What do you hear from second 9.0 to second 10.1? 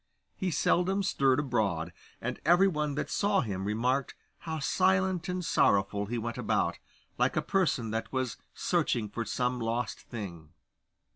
for some lost